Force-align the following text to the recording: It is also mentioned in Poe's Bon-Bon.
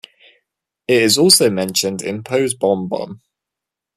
It 0.87 0.99
is 1.03 1.19
also 1.19 1.51
mentioned 1.51 2.01
in 2.01 2.23
Poe's 2.23 2.55
Bon-Bon. 2.55 3.21